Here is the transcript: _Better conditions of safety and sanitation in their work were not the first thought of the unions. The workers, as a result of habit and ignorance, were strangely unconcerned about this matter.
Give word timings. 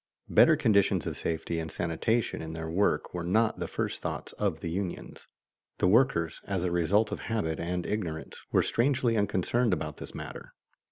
_Better 0.35 0.55
conditions 0.57 1.05
of 1.05 1.15
safety 1.15 1.59
and 1.59 1.71
sanitation 1.71 2.41
in 2.41 2.53
their 2.53 2.67
work 2.67 3.13
were 3.13 3.23
not 3.23 3.59
the 3.59 3.67
first 3.67 4.01
thought 4.01 4.33
of 4.39 4.59
the 4.61 4.71
unions. 4.71 5.27
The 5.77 5.87
workers, 5.87 6.41
as 6.47 6.63
a 6.63 6.71
result 6.71 7.11
of 7.11 7.19
habit 7.19 7.59
and 7.59 7.85
ignorance, 7.85 8.43
were 8.51 8.63
strangely 8.63 9.15
unconcerned 9.15 9.73
about 9.73 9.97
this 9.97 10.15
matter. 10.15 10.55